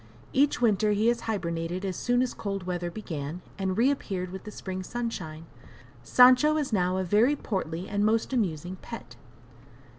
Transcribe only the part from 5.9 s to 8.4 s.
Sancho is now a very portly, and most